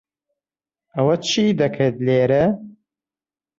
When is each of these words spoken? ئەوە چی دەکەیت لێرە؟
ئەوە 0.93 1.15
چی 1.27 1.43
دەکەیت 1.59 1.95
لێرە؟ 2.05 2.45